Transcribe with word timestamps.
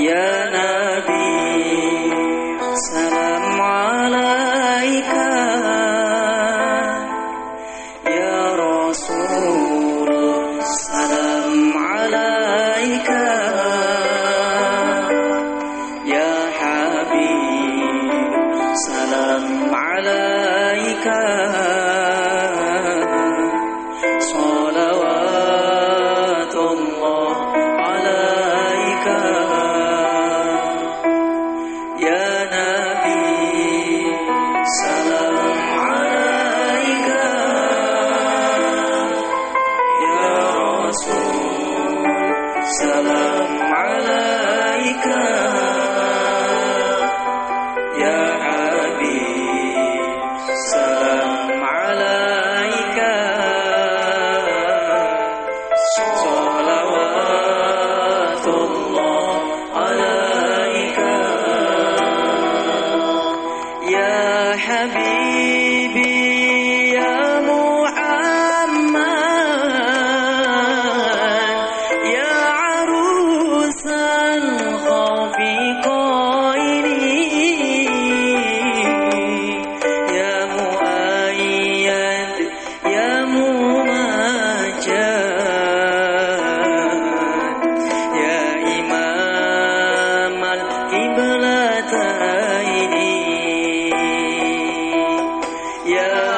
Ya 0.00 0.48
Nabi 0.48 1.28
Salam 2.88 3.60
Alaika 3.60 5.28
Ya 8.08 8.40
Rasul 8.56 10.08
Salam 10.88 11.52
Alaika 11.76 13.28
Ya 16.08 16.32
Habib 16.56 17.60
Salam 18.88 19.68
Alaika 19.68 21.20
Yeah. 95.86 96.29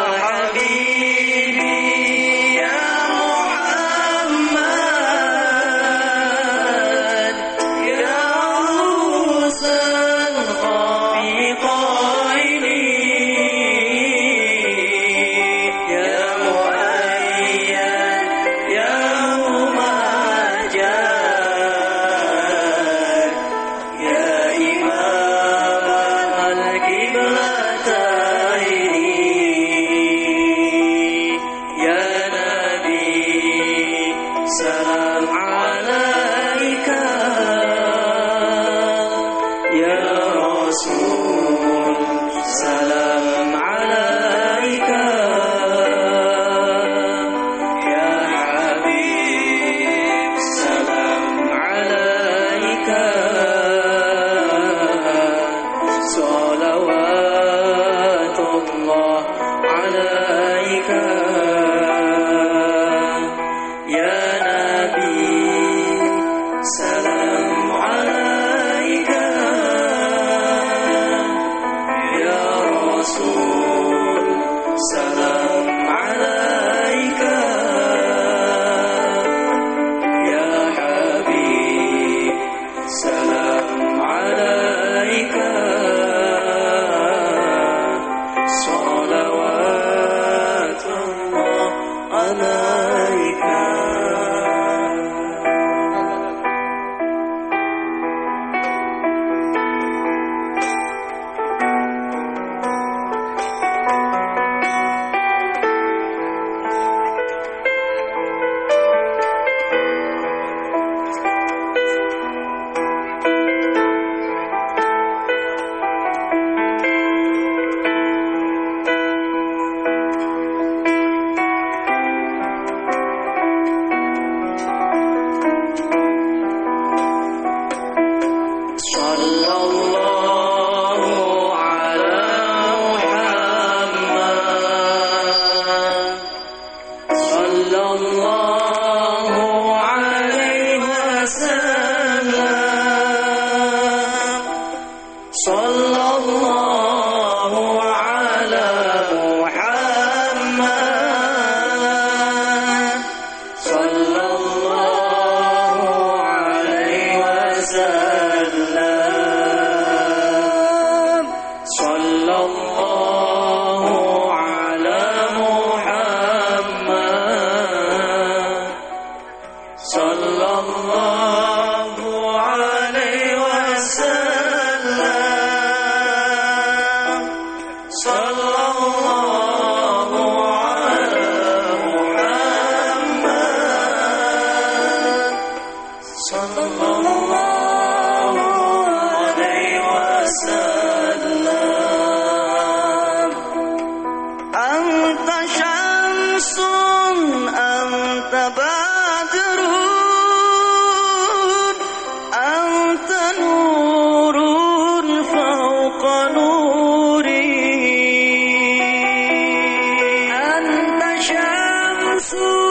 Christmas. 212.23 212.62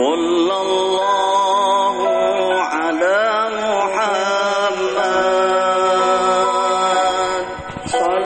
كل 0.00 0.29